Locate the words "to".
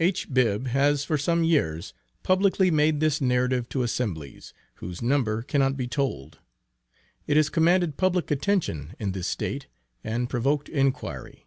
3.68-3.84